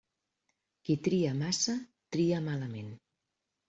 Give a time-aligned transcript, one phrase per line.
[0.87, 1.79] Qui tria massa,
[2.17, 2.95] tria malament.